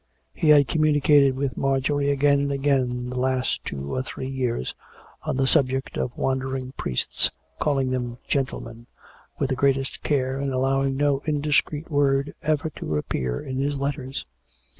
[0.33, 4.27] He had communicated with Mar jorie again and again in the last two or three
[4.27, 4.73] years
[5.21, 8.87] on the subject of wandering priests, calling them" gentlemen,"
[9.37, 14.25] with the greatest care, and allowing no indiscreet word ever to appear in liis letters.